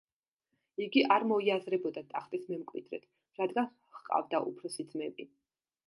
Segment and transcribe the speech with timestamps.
[0.85, 3.07] იგი არ მოიაზრებოდა ტახტის მემკვიდრედ,
[3.43, 5.33] რადგან ჰყავდა უფროსი ძმები.